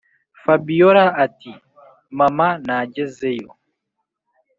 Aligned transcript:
fabiora 0.43 1.03
ati”mama 1.25 2.47
nagezeyo 2.65 3.49